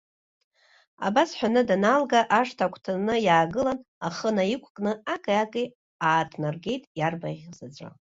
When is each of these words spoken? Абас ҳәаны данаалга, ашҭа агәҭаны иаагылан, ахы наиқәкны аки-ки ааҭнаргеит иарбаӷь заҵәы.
Абас 1.07 1.29
ҳәаны 1.37 1.61
данаалга, 1.69 2.19
ашҭа 2.39 2.65
агәҭаны 2.65 3.15
иаагылан, 3.27 3.79
ахы 4.07 4.29
наиқәкны 4.35 4.91
аки-ки 5.13 5.65
ааҭнаргеит 6.07 6.83
иарбаӷь 6.99 7.45
заҵәы. 7.57 7.89